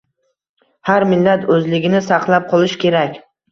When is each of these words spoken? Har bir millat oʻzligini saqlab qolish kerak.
Har 0.91 1.05
bir 1.07 1.11
millat 1.11 1.45
oʻzligini 1.57 2.03
saqlab 2.09 2.51
qolish 2.57 2.77
kerak. 2.89 3.25